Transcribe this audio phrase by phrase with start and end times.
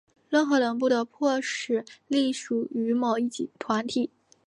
[0.29, 4.09] 任何人不得迫使隶属于某一团体。